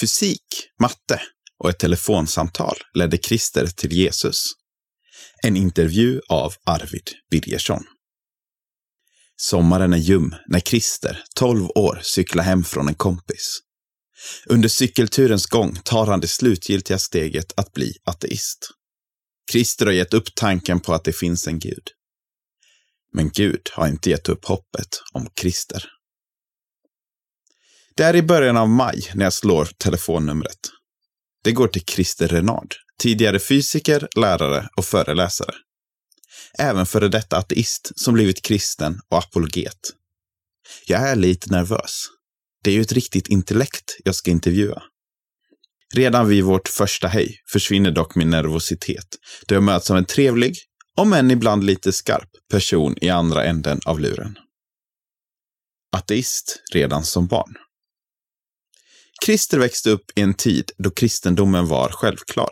[0.00, 1.22] Fysik, matte
[1.58, 4.44] och ett telefonsamtal ledde Christer till Jesus.
[5.42, 7.84] En intervju av Arvid Birgersson.
[9.36, 13.58] Sommaren är ljum när Christer, 12 år, cyklar hem från en kompis.
[14.46, 18.70] Under cykelturens gång tar han det slutgiltiga steget att bli ateist.
[19.52, 21.88] Christer har gett upp tanken på att det finns en gud.
[23.12, 25.97] Men Gud har inte gett upp hoppet om Christer.
[27.98, 30.58] Det är i början av maj när jag slår telefonnumret.
[31.44, 35.54] Det går till Christer Renard, tidigare fysiker, lärare och föreläsare.
[36.58, 39.78] Även före detta ateist som blivit kristen och apologet.
[40.86, 42.04] Jag är lite nervös.
[42.64, 44.82] Det är ju ett riktigt intellekt jag ska intervjua.
[45.94, 49.08] Redan vid vårt första hej försvinner dock min nervositet
[49.46, 50.56] då jag möts av en trevlig,
[50.96, 54.38] om än ibland lite skarp, person i andra änden av luren.
[55.96, 57.54] Ateist redan som barn.
[59.24, 62.50] Christer växte upp i en tid då kristendomen var självklar.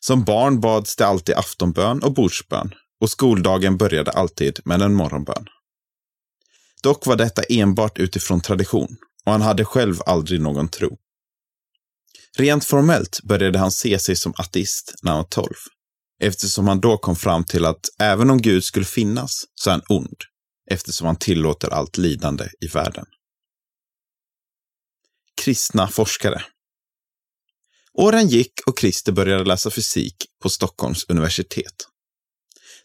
[0.00, 5.46] Som barn bads det alltid aftonbön och bordsbön och skoldagen började alltid med en morgonbön.
[6.82, 10.98] Dock var detta enbart utifrån tradition och han hade själv aldrig någon tro.
[12.36, 15.56] Rent formellt började han se sig som ateist när han var tolv,
[16.20, 19.82] eftersom han då kom fram till att även om Gud skulle finnas så är han
[19.88, 20.16] ond,
[20.70, 23.06] eftersom han tillåter allt lidande i världen.
[25.42, 26.44] Kristna forskare
[27.94, 31.74] Åren gick och Christer började läsa fysik på Stockholms universitet.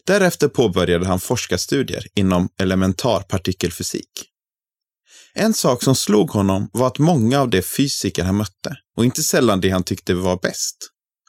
[0.06, 4.10] Därefter påbörjade han forskarstudier inom elementar partikelfysik.
[5.34, 9.22] En sak som slog honom var att många av de fysiker han mötte, och inte
[9.22, 10.76] sällan det han tyckte var bäst,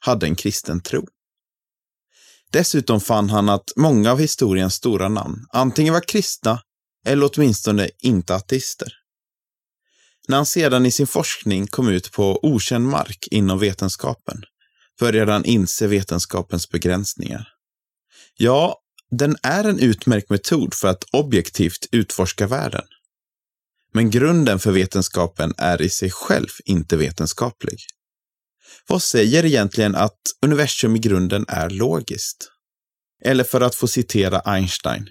[0.02, 1.08] hade en kristen tro.
[2.52, 6.62] Dessutom fann han att många av historiens stora namn antingen var kristna
[7.06, 8.94] eller åtminstone inte ateister.
[10.30, 14.42] När han sedan i sin forskning kom ut på okänd mark inom vetenskapen
[15.00, 17.48] började han inse vetenskapens begränsningar.
[18.38, 18.80] Ja,
[19.12, 22.86] den är en utmärkt metod för att objektivt utforska världen.
[23.94, 27.80] Men grunden för vetenskapen är i sig själv inte vetenskaplig.
[28.88, 32.52] Vad säger egentligen att universum i grunden är logiskt?
[33.26, 35.10] Eller för att få citera Einstein.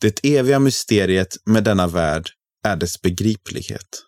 [0.00, 2.30] Det eviga mysteriet med denna värld
[2.64, 4.07] är dess begriplighet.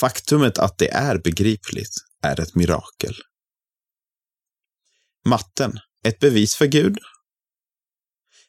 [0.00, 3.14] Faktumet att det är begripligt är ett mirakel.
[5.26, 6.98] Matten, ett bevis för Gud?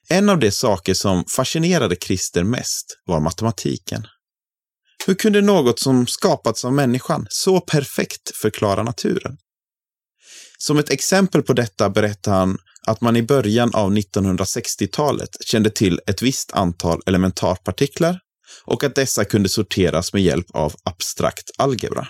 [0.09, 4.07] En av de saker som fascinerade Christer mest var matematiken.
[5.07, 9.37] Hur kunde något som skapats av människan så perfekt förklara naturen?
[10.57, 12.57] Som ett exempel på detta berättar han
[12.87, 18.19] att man i början av 1960-talet kände till ett visst antal elementarpartiklar
[18.63, 22.07] och att dessa kunde sorteras med hjälp av abstrakt algebra.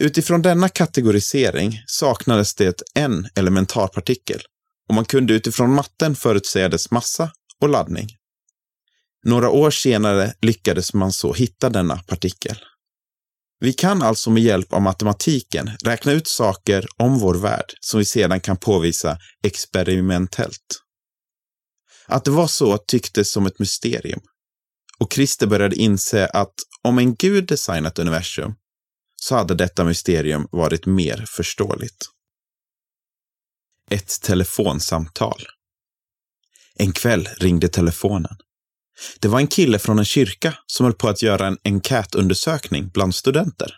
[0.00, 4.40] Utifrån denna kategorisering saknades det en elementarpartikel
[4.88, 7.30] och man kunde utifrån matten förutsäga dess massa
[7.60, 8.08] och laddning.
[9.24, 12.56] Några år senare lyckades man så hitta denna partikel.
[13.60, 18.04] Vi kan alltså med hjälp av matematiken räkna ut saker om vår värld som vi
[18.04, 20.82] sedan kan påvisa experimentellt.
[22.06, 24.20] Att det var så tycktes som ett mysterium.
[25.00, 28.54] Och Christer började inse att om en gud designat universum
[29.16, 32.04] så hade detta mysterium varit mer förståeligt.
[33.90, 35.42] Ett telefonsamtal.
[36.74, 38.36] En kväll ringde telefonen.
[39.20, 43.14] Det var en kille från en kyrka som höll på att göra en enkätundersökning bland
[43.14, 43.74] studenter.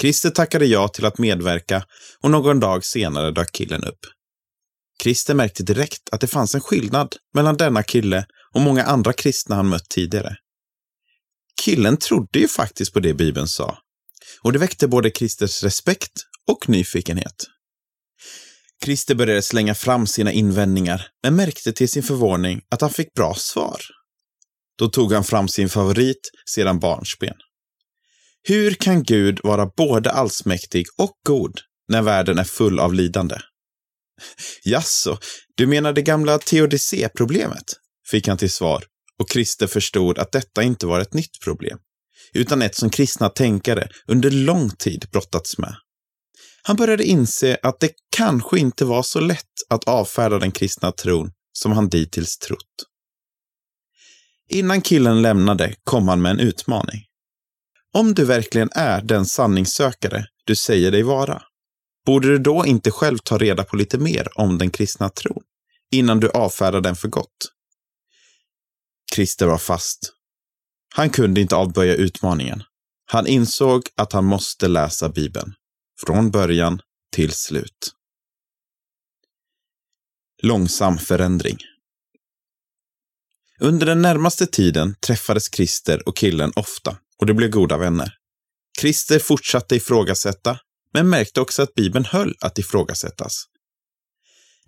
[0.00, 1.86] Christer tackade ja till att medverka
[2.20, 3.98] och någon dag senare dök killen upp.
[5.02, 9.56] Christer märkte direkt att det fanns en skillnad mellan denna kille och många andra kristna
[9.56, 10.36] han mött tidigare.
[11.64, 13.78] Killen trodde ju faktiskt på det Bibeln sa.
[14.42, 16.12] Och det väckte både Christers respekt
[16.50, 17.46] och nyfikenhet.
[18.84, 23.34] Christer började slänga fram sina invändningar, men märkte till sin förvåning att han fick bra
[23.34, 23.80] svar.
[24.78, 27.36] Då tog han fram sin favorit sedan barnsben.
[28.42, 33.36] Hur kan Gud vara både allsmäktig och god när världen är full av lidande?
[34.64, 35.18] Jaså,
[35.54, 37.64] du menar det gamla teodicé-problemet?
[38.10, 38.84] fick han till svar
[39.18, 41.78] och Christer förstod att detta inte var ett nytt problem,
[42.32, 45.74] utan ett som kristna tänkare under lång tid brottats med.
[46.62, 51.30] Han började inse att det kanske inte var så lätt att avfärda den kristna tron
[51.52, 52.86] som han dittills trott.
[54.48, 57.04] Innan killen lämnade kom han med en utmaning.
[57.94, 61.42] Om du verkligen är den sanningssökare du säger dig vara,
[62.06, 65.42] borde du då inte själv ta reda på lite mer om den kristna tron
[65.92, 67.52] innan du avfärdar den för gott?
[69.14, 70.12] Christer var fast.
[70.94, 72.62] Han kunde inte avböja utmaningen.
[73.04, 75.54] Han insåg att han måste läsa Bibeln,
[76.06, 76.80] från början
[77.12, 77.94] till slut.
[80.42, 81.58] Långsam förändring.
[83.60, 88.14] Under den närmaste tiden träffades Christer och killen ofta och de blev goda vänner.
[88.80, 90.58] Christer fortsatte ifrågasätta,
[90.92, 93.44] men märkte också att Bibeln höll att ifrågasättas.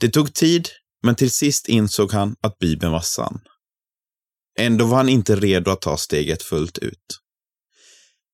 [0.00, 0.68] Det tog tid,
[1.02, 3.40] men till sist insåg han att Bibeln var sann.
[4.58, 7.20] Ändå var han inte redo att ta steget fullt ut.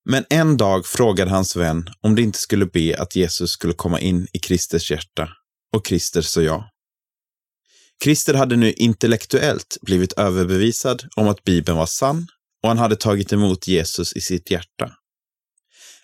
[0.05, 4.01] Men en dag frågade hans vän om det inte skulle be att Jesus skulle komma
[4.01, 5.29] in i Kristers hjärta
[5.73, 6.71] och Krister sa ja.
[8.05, 12.27] Krister hade nu intellektuellt blivit överbevisad om att Bibeln var sann
[12.63, 15.00] och han hade tagit emot Jesus i sitt hjärta.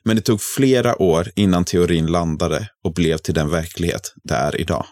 [0.07, 4.61] Men det tog flera år innan teorin landade och blev till den verklighet det är
[4.61, 4.87] idag.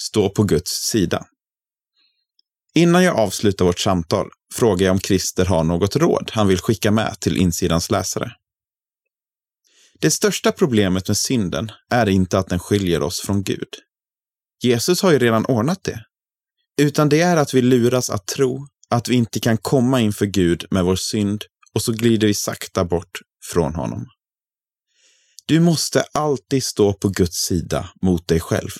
[0.00, 1.26] Stå på Guds sida.
[2.74, 6.90] Innan jag avslutar vårt samtal frågar jag om Christer har något råd han vill skicka
[6.90, 8.32] med till insidans läsare.
[10.00, 13.68] Det största problemet med synden är inte att den skiljer oss från Gud.
[14.62, 16.04] Jesus har ju redan ordnat det.
[16.82, 20.66] Utan det är att vi luras att tro att vi inte kan komma inför Gud
[20.70, 21.44] med vår synd
[21.76, 23.18] och så glider vi sakta bort
[23.52, 24.06] från honom.
[25.46, 28.70] Du måste alltid stå på Guds sida mot dig själv.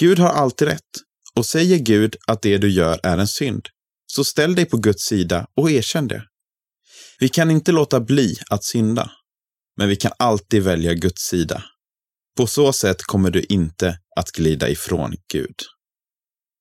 [0.00, 0.90] Gud har alltid rätt
[1.34, 3.68] och säger Gud att det du gör är en synd,
[4.06, 6.24] så ställ dig på Guds sida och erkänn det.
[7.18, 9.10] Vi kan inte låta bli att synda,
[9.76, 11.64] men vi kan alltid välja Guds sida.
[12.36, 15.56] På så sätt kommer du inte att glida ifrån Gud.